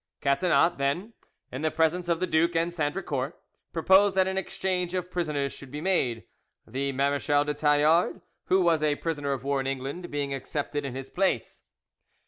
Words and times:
Catinat 0.19 0.79
then, 0.79 1.13
in 1.51 1.61
the 1.61 1.69
presence 1.69 2.09
of 2.09 2.19
the 2.19 2.25
duke 2.25 2.55
and 2.55 2.71
Sandricourt, 2.73 3.33
proposed 3.71 4.15
that 4.15 4.27
an 4.27 4.35
exchange 4.35 4.95
of 4.95 5.11
prisoners 5.11 5.53
should 5.53 5.69
be 5.69 5.79
made, 5.79 6.23
the 6.65 6.91
Marechal 6.91 7.45
de 7.45 7.53
Tallard, 7.53 8.19
who 8.45 8.61
was 8.61 8.81
a 8.81 8.95
prisoner 8.95 9.31
of 9.31 9.43
war 9.43 9.59
in 9.61 9.67
England, 9.67 10.09
being 10.09 10.33
accepted 10.33 10.85
in 10.85 10.95
his 10.95 11.11
place. 11.11 11.61